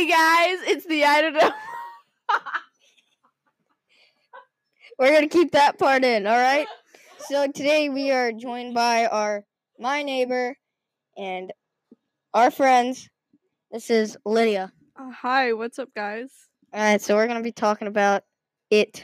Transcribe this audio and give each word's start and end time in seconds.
Hey 0.00 0.06
guys, 0.06 0.58
it's 0.66 0.86
the 0.86 1.04
I 1.04 1.20
don't 1.20 1.34
know. 1.34 1.50
We're 4.98 5.12
gonna 5.12 5.28
keep 5.28 5.52
that 5.52 5.78
part 5.78 6.04
in, 6.04 6.26
all 6.26 6.38
right? 6.38 6.66
So 7.28 7.46
today 7.46 7.88
we 7.88 8.10
are 8.10 8.32
joined 8.32 8.74
by 8.74 9.06
our 9.06 9.44
my 9.78 10.02
neighbor 10.02 10.56
and 11.16 11.52
our 12.34 12.50
friends. 12.50 13.08
This 13.70 13.90
is 13.90 14.16
Lydia. 14.24 14.72
Uh, 15.00 15.10
hi, 15.10 15.52
what's 15.54 15.78
up, 15.78 15.88
guys? 15.94 16.30
All 16.74 16.80
right, 16.80 17.00
so 17.00 17.14
we're 17.14 17.26
gonna 17.26 17.42
be 17.42 17.52
talking 17.52 17.88
about 17.88 18.22
it, 18.70 19.02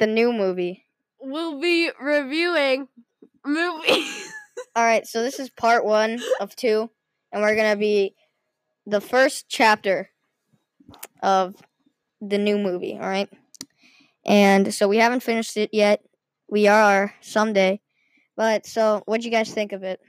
the 0.00 0.08
new 0.08 0.32
movie. 0.32 0.84
We'll 1.20 1.60
be 1.60 1.90
reviewing 2.00 2.88
movies. 3.46 4.32
All 4.74 4.82
right, 4.82 5.06
so 5.06 5.22
this 5.22 5.38
is 5.38 5.48
part 5.48 5.84
one 5.84 6.18
of 6.40 6.56
two, 6.56 6.90
and 7.30 7.40
we're 7.40 7.54
gonna 7.54 7.76
be 7.76 8.16
the 8.84 9.00
first 9.00 9.48
chapter 9.48 10.10
of 11.22 11.54
the 12.20 12.38
new 12.38 12.58
movie. 12.58 12.94
All 12.94 13.08
right, 13.08 13.30
and 14.26 14.74
so 14.74 14.88
we 14.88 14.96
haven't 14.96 15.22
finished 15.22 15.56
it 15.56 15.70
yet. 15.72 16.02
We 16.48 16.66
are 16.66 17.14
someday, 17.20 17.80
but 18.36 18.66
so 18.66 19.02
what'd 19.06 19.24
you 19.24 19.30
guys 19.30 19.54
think 19.54 19.70
of 19.70 19.84
it? 19.84 20.00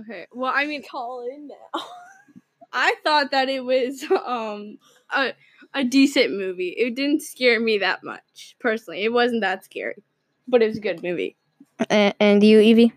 okay, 0.00 0.26
well, 0.32 0.52
I 0.54 0.64
mean, 0.64 0.82
call 0.82 1.26
in 1.30 1.48
now. 1.48 1.82
I 2.72 2.94
thought 3.04 3.30
that 3.30 3.48
it 3.48 3.64
was 3.64 4.04
um 4.24 4.78
a 5.10 5.32
a 5.74 5.84
decent 5.84 6.32
movie. 6.32 6.70
It 6.70 6.94
didn't 6.94 7.22
scare 7.22 7.60
me 7.60 7.78
that 7.78 8.02
much 8.04 8.56
personally. 8.60 9.04
It 9.04 9.12
wasn't 9.12 9.42
that 9.42 9.64
scary, 9.64 10.02
but 10.48 10.62
it 10.62 10.68
was 10.68 10.78
a 10.78 10.80
good 10.80 11.02
movie. 11.02 11.36
And, 11.88 12.14
and 12.20 12.44
you, 12.44 12.60
Evie? 12.60 12.92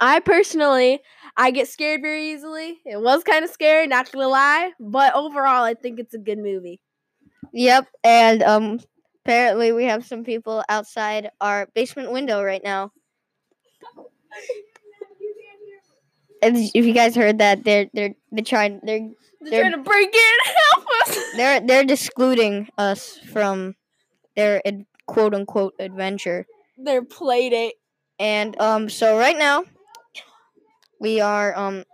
I 0.00 0.20
personally, 0.20 1.00
I 1.36 1.50
get 1.50 1.68
scared 1.68 2.02
very 2.02 2.30
easily. 2.30 2.78
It 2.84 3.00
was 3.00 3.24
kind 3.24 3.44
of 3.44 3.50
scary, 3.50 3.86
not 3.86 4.10
gonna 4.12 4.28
lie, 4.28 4.72
but 4.78 5.14
overall, 5.14 5.64
I 5.64 5.74
think 5.74 5.98
it's 5.98 6.14
a 6.14 6.18
good 6.18 6.38
movie. 6.38 6.80
Yep, 7.52 7.88
and 8.04 8.42
um, 8.42 8.80
apparently 9.24 9.72
we 9.72 9.84
have 9.84 10.06
some 10.06 10.22
people 10.22 10.62
outside 10.68 11.30
our 11.40 11.68
basement 11.74 12.12
window 12.12 12.42
right 12.42 12.62
now. 12.62 12.92
If 16.42 16.84
you 16.86 16.92
guys 16.92 17.14
heard 17.16 17.38
that, 17.38 17.64
they're 17.64 17.86
they're 17.92 18.14
they're 18.30 18.44
trying 18.44 18.80
they're 18.84 19.00
They're, 19.40 19.50
They're- 19.50 19.60
trying 19.70 19.72
to 19.84 19.88
break 19.88 20.14
in, 20.14 20.36
help 20.72 20.86
us! 21.02 21.18
they're 21.36 21.60
they're 21.60 21.84
excluding 21.88 22.68
us 22.78 23.18
from 23.32 23.74
their 24.36 24.60
ad, 24.66 24.84
quote 25.06 25.34
unquote 25.34 25.74
adventure. 25.78 26.46
They're 26.76 27.04
play 27.04 27.50
date. 27.50 27.74
And 28.20 28.60
um, 28.60 28.88
so 28.88 29.16
right 29.16 29.38
now 29.38 29.64
we 31.00 31.20
are 31.20 31.56
um, 31.56 31.84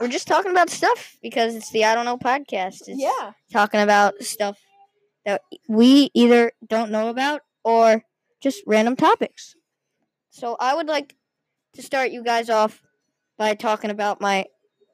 we're 0.00 0.08
just 0.08 0.26
talking 0.26 0.50
about 0.50 0.70
stuff 0.70 1.16
because 1.22 1.54
it's 1.54 1.70
the 1.70 1.84
I 1.84 1.94
don't 1.94 2.04
know 2.04 2.18
podcast. 2.18 2.88
It's 2.88 3.00
Yeah. 3.00 3.32
talking 3.52 3.80
about 3.80 4.22
stuff 4.22 4.58
that 5.24 5.42
we 5.68 6.10
either 6.14 6.52
don't 6.66 6.90
know 6.90 7.08
about 7.08 7.42
or 7.64 8.02
just 8.42 8.62
random 8.66 8.96
topics. 8.96 9.54
So 10.30 10.56
I 10.60 10.74
would 10.74 10.86
like 10.88 11.14
to 11.74 11.82
start 11.82 12.10
you 12.10 12.22
guys 12.22 12.50
off 12.50 12.82
by 13.36 13.54
talking 13.54 13.90
about 13.90 14.20
my 14.20 14.46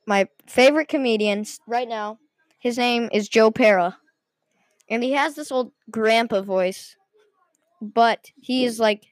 my 0.07 0.27
favorite 0.47 0.89
comedians 0.89 1.61
right 1.67 1.89
now. 1.89 2.19
His 2.59 2.77
name 2.77 3.09
is 3.13 3.29
Joe 3.29 3.51
Pera. 3.51 3.97
And 4.89 5.05
he 5.05 5.13
has 5.13 5.37
this 5.37 5.53
old 5.53 5.73
grandpa 5.91 6.43
voice, 6.43 6.97
but 7.81 8.33
he 8.41 8.65
is 8.65 8.81
like 8.81 9.07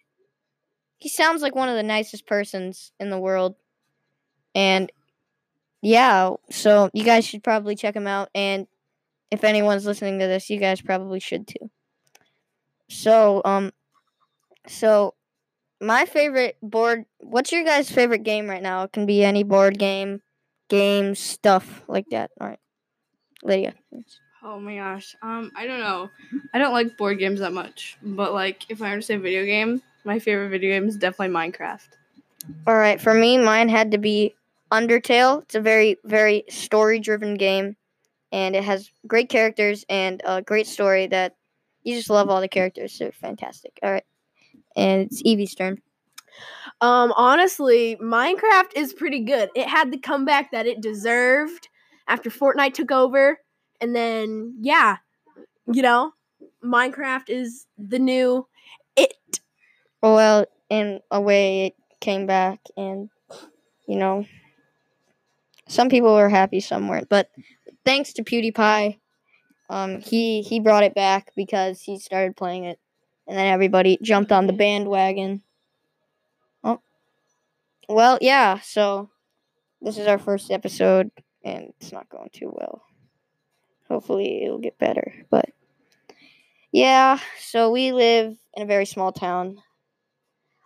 he 0.97 1.09
sounds 1.09 1.41
like 1.41 1.55
one 1.55 1.69
of 1.69 1.77
the 1.77 1.83
nicest 1.83 2.27
persons 2.27 2.93
in 2.99 3.11
the 3.11 3.19
world. 3.19 3.55
And 4.55 4.91
yeah, 5.81 6.31
so 6.51 6.91
you 6.93 7.05
guys 7.05 7.25
should 7.25 7.45
probably 7.45 7.77
check 7.77 7.95
him 7.95 8.09
out 8.09 8.31
and 8.35 8.67
if 9.31 9.45
anyone's 9.45 9.87
listening 9.87 10.19
to 10.19 10.27
this, 10.27 10.49
you 10.49 10.59
guys 10.59 10.81
probably 10.81 11.21
should 11.21 11.47
too. 11.47 11.71
So, 12.89 13.43
um, 13.45 13.73
so 14.67 15.15
my 15.81 16.05
favorite 16.05 16.57
board. 16.63 17.05
What's 17.19 17.53
your 17.53 17.65
guys' 17.65 17.91
favorite 17.91 18.23
game 18.23 18.49
right 18.49 18.63
now? 18.63 18.85
It 18.85 18.93
can 18.93 19.07
be 19.07 19.25
any 19.25 19.43
board 19.43 19.79
game, 19.79 20.23
games, 20.69 21.19
stuff 21.19 21.83
like 21.89 22.07
that. 22.11 22.31
All 22.41 22.49
right, 22.49 22.61
Lydia. 23.43 23.75
Oh 24.43 24.61
my 24.61 24.77
gosh. 24.77 25.17
Um, 25.23 25.51
I 25.57 25.67
don't 25.67 25.81
know. 25.81 26.11
I 26.55 26.59
don't 26.59 26.73
like 26.73 26.97
board 26.97 27.19
games 27.19 27.41
that 27.41 27.53
much, 27.53 27.99
but 28.03 28.33
like 28.33 28.65
if 28.69 28.81
I 28.81 28.91
were 28.91 28.97
to 28.97 29.03
say 29.03 29.17
video 29.17 29.45
game, 29.45 29.83
my 30.05 30.19
favorite 30.19 30.51
video 30.51 30.71
game 30.79 30.89
is 30.89 30.97
definitely 30.97 31.35
Minecraft. 31.35 31.89
All 32.67 32.77
right, 32.77 33.01
for 33.01 33.13
me, 33.13 33.37
mine 33.37 33.69
had 33.69 33.91
to 33.91 33.99
be 33.99 34.35
Undertale. 34.71 35.43
It's 35.43 35.55
a 35.55 35.61
very, 35.61 35.99
very 36.05 36.45
story-driven 36.49 37.35
game, 37.35 37.77
and 38.33 38.55
it 38.55 38.65
has 38.65 38.91
great 39.07 39.29
characters 39.29 39.85
and 39.89 40.23
a 40.25 40.41
great 40.41 40.67
story 40.67 41.09
that 41.09 41.35
you 41.83 41.95
just 41.97 42.11
love 42.11 42.31
all 42.31 42.41
the 42.41 42.49
characters. 42.49 42.97
They're 42.99 43.13
fantastic. 43.13 43.79
All 43.83 43.91
right, 43.91 44.05
and 44.79 45.03
it's 45.03 45.23
Evie's 45.25 45.55
turn. 45.55 45.81
Um, 46.81 47.13
honestly, 47.17 47.97
Minecraft 48.01 48.73
is 48.77 48.93
pretty 48.93 49.21
good. 49.21 49.51
It 49.55 49.67
had 49.67 49.91
the 49.91 49.99
comeback 49.99 50.53
that 50.53 50.67
it 50.67 50.81
deserved 50.81 51.69
after 52.07 52.31
Fortnite 52.31 52.75
took 52.75 52.93
over, 52.93 53.41
and 53.81 53.95
then 53.95 54.55
yeah, 54.61 54.99
you 55.73 55.83
know, 55.83 56.13
Minecraft 56.65 57.29
is 57.29 57.67
the 57.77 57.99
new 57.99 58.47
it. 58.97 59.41
Well, 60.03 60.47
in 60.71 61.01
a 61.11 61.21
way, 61.21 61.67
it 61.67 61.75
came 62.01 62.27
back, 62.27 62.61
and 62.77 63.11
you 63.87 63.97
know, 63.97 64.27
some 65.69 65.89
people 65.89 66.15
were 66.15 66.29
happy, 66.29 66.61
some 66.61 66.89
weren't. 66.89 67.09
But 67.09 67.31
thanks 67.85 68.13
to 68.15 68.23
PewDiePie, 68.23 68.99
um, 69.71 70.01
he 70.01 70.43
he 70.43 70.61
brought 70.61 70.85
it 70.85 70.95
back 70.95 71.33
because 71.37 71.83
he 71.83 71.99
started 71.99 72.37
playing 72.37 72.65
it, 72.65 72.79
and 73.29 73.37
then 73.39 73.47
everybody 73.47 73.99
jumped 74.03 74.33
on 74.33 74.47
the 74.47 74.53
bandwagon. 74.53 75.43
Oh, 76.65 76.81
well, 77.89 78.19
yeah. 78.21 78.59
So 78.61 79.11
this 79.81 79.99
is 79.99 80.07
our 80.07 80.19
first 80.19 80.51
episode, 80.51 81.11
and 81.45 81.73
it's 81.81 81.93
not 81.93 82.09
going 82.09 82.31
too 82.33 82.51
well. 82.53 82.83
Hopefully, 83.89 84.43
it'll 84.45 84.59
get 84.59 84.79
better, 84.79 85.13
but. 85.31 85.47
Yeah, 86.71 87.19
so 87.41 87.71
we 87.71 87.93
live 87.93 88.37
in 88.55 88.63
a 88.63 88.67
very 88.67 88.85
small 88.85 89.11
town. 89.11 89.57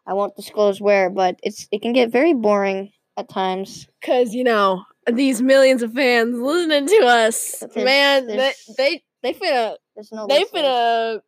I 0.04 0.14
won't 0.14 0.34
disclose 0.34 0.80
where, 0.80 1.10
but 1.10 1.38
it's 1.44 1.68
it 1.70 1.80
can 1.80 1.92
get 1.92 2.10
very 2.10 2.34
boring 2.34 2.90
at 3.16 3.28
times. 3.28 3.86
Cause 4.04 4.34
you 4.34 4.42
know 4.42 4.82
these 5.12 5.40
millions 5.40 5.80
of 5.80 5.92
fans 5.92 6.36
listening 6.36 6.88
to 6.88 7.06
us, 7.06 7.62
there's- 7.72 7.84
man, 7.84 8.26
they 8.26 8.52
they 8.76 9.02
they 9.22 9.32
finna 9.32 9.76
There's 9.94 10.10
no 10.12 10.26
they 10.26 10.44
finna 10.44 11.20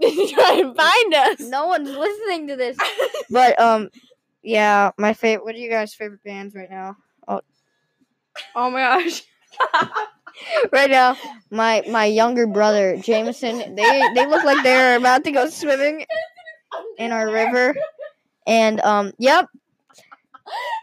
try 0.00 0.52
and 0.60 0.76
find 0.76 1.14
us. 1.14 1.40
No 1.40 1.66
one's 1.66 1.88
listening 1.90 2.48
to 2.48 2.56
this. 2.56 2.76
But 3.30 3.58
um 3.60 3.88
yeah, 4.42 4.90
my 4.98 5.14
favorite 5.14 5.44
what 5.44 5.54
are 5.54 5.58
you 5.58 5.70
guys' 5.70 5.94
favorite 5.94 6.22
bands 6.24 6.54
right 6.54 6.70
now? 6.70 6.96
Oh, 7.28 7.40
Oh 8.54 8.70
my 8.70 8.80
gosh. 8.80 9.22
Right 10.72 10.90
now, 10.90 11.16
my 11.50 11.82
my 11.90 12.06
younger 12.06 12.46
brother, 12.46 12.96
Jameson, 12.96 13.74
they 13.74 14.02
they 14.14 14.26
look 14.26 14.42
like 14.44 14.62
they're 14.62 14.96
about 14.96 15.24
to 15.24 15.32
go 15.32 15.48
swimming 15.50 16.06
in 16.96 17.12
our 17.12 17.30
river. 17.30 17.74
And 18.46 18.80
um 18.80 19.12
yep. 19.18 19.48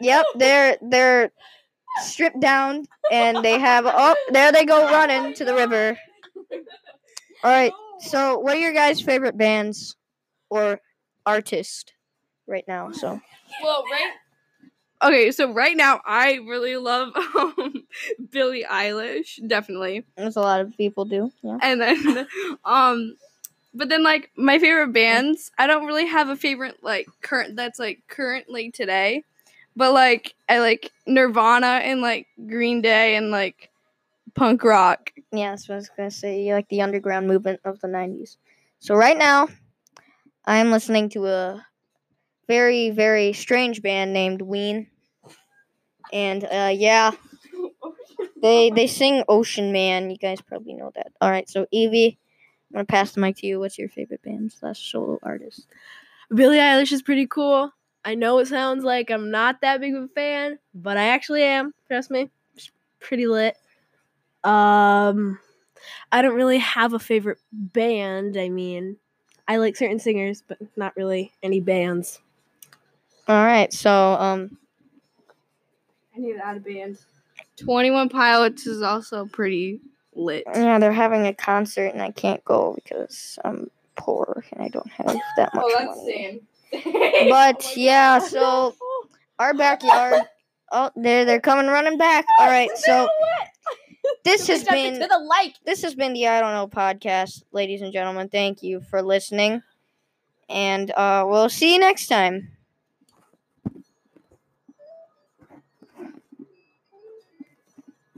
Yep, 0.01 0.25
they're 0.35 0.77
they're 0.81 1.31
stripped 2.03 2.39
down 2.39 2.85
and 3.11 3.43
they 3.43 3.57
have 3.59 3.85
oh 3.87 4.15
there 4.29 4.51
they 4.51 4.65
go 4.65 4.85
running 4.91 5.33
to 5.35 5.45
the 5.45 5.55
river. 5.55 5.97
All 7.43 7.51
right. 7.51 7.71
So, 7.99 8.39
what 8.39 8.55
are 8.55 8.59
your 8.59 8.73
guys' 8.73 9.01
favorite 9.01 9.37
bands 9.37 9.95
or 10.49 10.79
artists 11.25 11.91
right 12.47 12.65
now? 12.67 12.91
So, 12.91 13.19
Well, 13.63 13.83
right. 13.91 14.11
Okay, 15.03 15.31
so 15.31 15.53
right 15.53 15.77
now 15.77 16.01
I 16.05 16.39
really 16.47 16.75
love 16.75 17.15
um, 17.35 17.83
Billie 18.31 18.65
Eilish, 18.67 19.39
definitely, 19.47 20.05
as 20.17 20.35
a 20.35 20.41
lot 20.41 20.61
of 20.61 20.75
people 20.75 21.05
do. 21.05 21.31
Yeah. 21.43 21.57
and 21.61 21.79
then 21.81 22.27
um, 22.65 23.15
but 23.75 23.89
then 23.89 24.01
like 24.03 24.31
my 24.35 24.57
favorite 24.57 24.93
bands, 24.93 25.51
I 25.57 25.67
don't 25.67 25.85
really 25.85 26.07
have 26.07 26.29
a 26.29 26.35
favorite 26.35 26.77
like 26.81 27.07
current 27.21 27.55
that's 27.55 27.77
like 27.77 28.01
currently 28.07 28.71
today, 28.71 29.23
but 29.75 29.93
like 29.93 30.33
I 30.49 30.59
like 30.59 30.91
Nirvana 31.05 31.81
and 31.83 32.01
like 32.01 32.25
Green 32.47 32.81
Day 32.81 33.15
and 33.15 33.29
like 33.29 33.69
punk 34.37 34.63
rock. 34.63 35.11
Yeah, 35.33 35.51
that's 35.51 35.67
what 35.67 35.75
I 35.75 35.77
was 35.79 35.89
gonna 35.97 36.11
say. 36.11 36.41
You 36.43 36.53
like 36.53 36.69
the 36.69 36.81
underground 36.81 37.27
movement 37.27 37.61
of 37.65 37.79
the 37.81 37.87
'90s. 37.89 38.37
So 38.79 38.95
right 38.95 39.17
now, 39.17 39.49
I'm 40.45 40.71
listening 40.71 41.09
to 41.11 41.27
a 41.27 41.67
very, 42.47 42.91
very 42.91 43.33
strange 43.33 43.81
band 43.81 44.13
named 44.13 44.41
Ween, 44.41 44.87
and 46.13 46.43
uh, 46.45 46.71
yeah, 46.73 47.11
They 48.41 48.69
they 48.69 48.87
sing 48.87 49.23
Ocean 49.27 49.71
Man. 49.71 50.09
You 50.09 50.17
guys 50.17 50.41
probably 50.41 50.73
know 50.73 50.91
that. 50.95 51.11
All 51.21 51.29
right, 51.29 51.49
so 51.49 51.65
Evie, 51.71 52.17
I'm 52.71 52.75
gonna 52.75 52.85
pass 52.85 53.11
the 53.13 53.21
mic 53.21 53.37
to 53.37 53.47
you. 53.47 53.59
What's 53.59 53.77
your 53.77 53.89
favorite 53.89 54.21
band 54.23 54.51
slash 54.51 54.91
solo 54.91 55.19
artist? 55.23 55.67
Billie 56.33 56.57
Eilish 56.59 56.93
is 56.93 57.03
pretty 57.03 57.27
cool. 57.27 57.71
I 58.05 58.15
know 58.15 58.39
it 58.39 58.47
sounds 58.47 58.83
like 58.83 59.11
I'm 59.11 59.31
not 59.31 59.61
that 59.61 59.81
big 59.81 59.95
of 59.95 60.03
a 60.05 60.07
fan, 60.09 60.59
but 60.73 60.97
I 60.97 61.07
actually 61.09 61.43
am. 61.43 61.73
Trust 61.87 62.11
me, 62.11 62.31
she's 62.57 62.71
pretty 62.99 63.27
lit. 63.27 63.57
Um, 64.47 65.39
I 66.11 66.21
don't 66.21 66.35
really 66.35 66.59
have 66.59 66.93
a 66.93 66.99
favorite 66.99 67.39
band. 67.51 68.37
I 68.37 68.49
mean, 68.49 68.97
I 69.47 69.57
like 69.57 69.75
certain 69.75 69.99
singers, 69.99 70.43
but 70.47 70.57
not 70.75 70.95
really 70.95 71.31
any 71.43 71.59
bands. 71.59 72.19
All 73.27 73.43
right, 73.43 73.71
so 73.73 73.91
um, 73.91 74.57
I 76.15 76.19
need 76.19 76.33
to 76.33 76.45
add 76.45 76.57
a 76.57 76.59
band. 76.61 76.97
Twenty 77.57 77.91
One 77.91 78.07
Pilots 78.09 78.65
is 78.67 78.81
also 78.81 79.25
pretty 79.25 79.81
lit. 80.15 80.43
yeah, 80.53 80.79
they're 80.79 80.91
having 80.91 81.27
a 81.27 81.33
concert 81.33 81.87
and 81.87 82.01
I 82.01 82.11
can't 82.11 82.43
go 82.45 82.73
because 82.75 83.37
I'm 83.43 83.69
poor 83.95 84.45
and 84.53 84.63
I 84.63 84.69
don't 84.69 84.89
have 84.91 85.15
that 85.37 85.53
much 85.53 85.65
money. 85.73 86.05
same. 86.05 86.41
But 87.29 87.75
yeah, 87.75 88.19
so 88.19 88.75
our 89.39 89.53
backyard. 89.57 90.23
Oh, 90.71 90.91
they're 90.95 91.25
they're 91.25 91.39
coming 91.39 91.67
running 91.67 91.97
back. 91.97 92.25
All 92.39 92.47
right, 92.47 92.69
so 92.77 93.07
this 94.27 94.47
has 94.47 94.63
been 94.63 94.93
to 94.95 95.07
the 95.07 95.19
like. 95.19 95.55
this 95.65 95.81
has 95.83 95.95
been 95.95 96.13
the 96.13 96.27
I 96.27 96.41
don't 96.41 96.53
know 96.53 96.67
podcast, 96.67 97.43
ladies 97.51 97.81
and 97.81 97.93
gentlemen. 97.93 98.29
Thank 98.29 98.63
you 98.63 98.81
for 98.81 99.01
listening, 99.01 99.63
and 100.49 100.91
uh, 100.91 101.25
we'll 101.27 101.49
see 101.49 101.73
you 101.73 101.79
next 101.79 102.07
time. 102.07 102.51